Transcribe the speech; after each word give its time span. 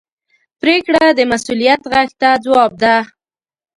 پرېکړه 0.61 1.03
د 1.13 1.19
مسؤلیت 1.31 1.81
غږ 1.91 2.09
ته 2.21 2.29
ځواب 2.43 2.71
ده. 2.83 2.95